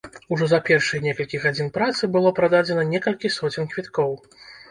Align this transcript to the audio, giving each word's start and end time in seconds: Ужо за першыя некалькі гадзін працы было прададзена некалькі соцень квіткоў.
Ужо 0.35 0.45
за 0.51 0.59
першыя 0.69 1.01
некалькі 1.07 1.41
гадзін 1.43 1.67
працы 1.75 2.09
было 2.15 2.33
прададзена 2.41 2.85
некалькі 2.93 3.33
соцень 3.37 3.71
квіткоў. 3.75 4.11